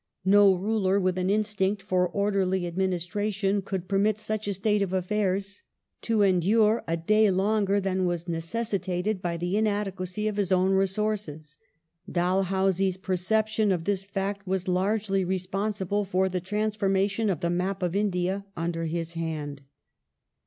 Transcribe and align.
No 0.25 0.55
ruler 0.55 0.99
with 0.99 1.19
an 1.19 1.29
instinct 1.29 1.83
for 1.83 2.09
orderly 2.09 2.65
administration 2.65 3.61
could 3.61 3.87
permit 3.87 4.17
such 4.17 4.47
a 4.47 4.53
state 4.55 4.81
of 4.81 5.05
things 5.05 5.61
to 6.01 6.23
endure 6.23 6.83
a 6.87 6.97
day 6.97 7.29
longer 7.29 7.79
than 7.79 8.07
was 8.07 8.27
necessitated 8.27 9.21
by 9.21 9.37
the 9.37 9.57
inadequacy 9.57 10.27
of 10.27 10.37
his 10.37 10.51
own 10.51 10.71
resources. 10.71 11.59
Dalhousie's 12.11 12.97
perception 12.97 13.71
of 13.71 13.83
this 13.83 14.03
fact 14.03 14.47
was 14.47 14.67
largely 14.67 15.23
responsible 15.23 16.03
for 16.03 16.27
the 16.29 16.41
transforma 16.41 17.07
tion 17.07 17.29
of 17.29 17.41
the 17.41 17.51
map 17.51 17.83
of 17.83 17.95
India 17.95 18.47
under 18.57 18.85
his 18.85 19.13
hand. 19.13 19.61